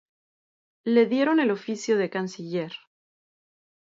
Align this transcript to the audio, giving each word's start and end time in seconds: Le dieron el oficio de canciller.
Le 0.83 1.05
dieron 1.05 1.39
el 1.39 1.51
oficio 1.51 1.95
de 1.95 2.09
canciller. 2.09 2.73